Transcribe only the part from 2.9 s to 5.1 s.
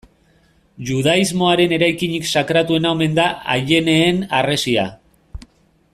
omen da Aieneen Harresia.